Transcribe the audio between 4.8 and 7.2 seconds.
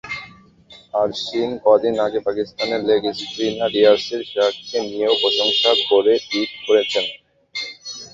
নিয়েও প্রশংসা করে টুইট করেছেন।